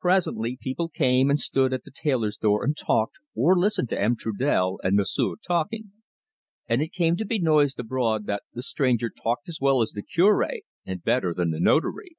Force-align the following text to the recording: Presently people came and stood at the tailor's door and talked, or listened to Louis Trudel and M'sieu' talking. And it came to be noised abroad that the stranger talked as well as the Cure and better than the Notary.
Presently 0.00 0.56
people 0.58 0.88
came 0.88 1.28
and 1.28 1.38
stood 1.38 1.74
at 1.74 1.84
the 1.84 1.90
tailor's 1.90 2.38
door 2.38 2.64
and 2.64 2.74
talked, 2.74 3.18
or 3.34 3.54
listened 3.54 3.90
to 3.90 3.96
Louis 3.96 4.14
Trudel 4.16 4.80
and 4.82 4.96
M'sieu' 4.96 5.36
talking. 5.46 5.92
And 6.66 6.80
it 6.80 6.90
came 6.90 7.16
to 7.16 7.26
be 7.26 7.38
noised 7.38 7.78
abroad 7.78 8.24
that 8.24 8.44
the 8.54 8.62
stranger 8.62 9.10
talked 9.10 9.46
as 9.46 9.58
well 9.60 9.82
as 9.82 9.90
the 9.90 10.02
Cure 10.02 10.48
and 10.86 11.04
better 11.04 11.34
than 11.34 11.50
the 11.50 11.60
Notary. 11.60 12.16